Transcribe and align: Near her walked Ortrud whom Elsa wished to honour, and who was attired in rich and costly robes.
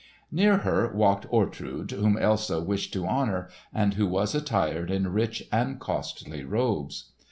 Near 0.31 0.57
her 0.57 0.91
walked 0.91 1.27
Ortrud 1.31 1.91
whom 1.91 2.17
Elsa 2.17 2.59
wished 2.59 2.91
to 2.93 3.05
honour, 3.05 3.49
and 3.71 3.93
who 3.93 4.07
was 4.07 4.33
attired 4.33 4.89
in 4.89 5.13
rich 5.13 5.43
and 5.51 5.79
costly 5.79 6.43
robes. 6.43 7.11